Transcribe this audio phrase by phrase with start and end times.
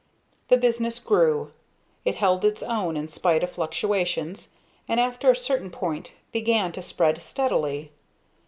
[0.47, 1.51] The business grew.
[2.05, 4.49] It held its own in spite of fluctuations,
[4.87, 7.91] and after a certain point began to spread steadily.